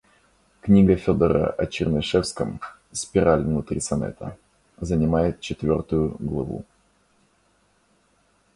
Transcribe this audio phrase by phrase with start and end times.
[0.61, 2.59] Книга Федора о Чернышевском,-
[2.91, 4.35] спираль внутри сонета,-
[4.81, 6.65] занимает четвертую главу.